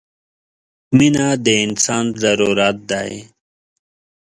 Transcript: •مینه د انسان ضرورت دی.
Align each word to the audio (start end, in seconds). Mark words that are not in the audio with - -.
•مینه 0.97 1.27
د 1.45 1.47
انسان 1.65 2.05
ضرورت 2.23 2.77
دی. 2.91 3.11